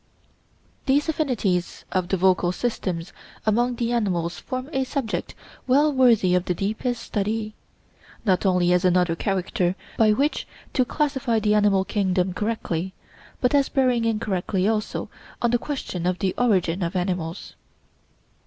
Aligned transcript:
These 0.87 1.09
affinities 1.09 1.85
of 1.91 2.07
the 2.07 2.17
vocal 2.17 2.51
systems 2.51 3.13
among 3.45 3.75
the 3.75 3.91
animals 3.91 4.39
form 4.39 4.67
a 4.73 4.83
subject 4.83 5.35
well 5.67 5.93
worthy 5.93 6.33
of 6.33 6.45
the 6.45 6.55
deepest 6.55 7.03
study, 7.03 7.53
not 8.25 8.43
only 8.43 8.73
as 8.73 8.83
another 8.83 9.15
character 9.15 9.75
by 9.99 10.11
which 10.11 10.47
to 10.73 10.85
classify 10.85 11.39
the 11.39 11.53
animal 11.53 11.85
kingdom 11.85 12.33
correctly, 12.33 12.95
but 13.41 13.53
as 13.53 13.69
bearing 13.69 14.05
indirectly 14.05 14.67
also 14.67 15.07
on 15.39 15.51
the 15.51 15.59
question 15.59 16.07
of 16.07 16.17
the 16.17 16.33
origin 16.35 16.81
of 16.81 16.95
animals. 16.95 17.53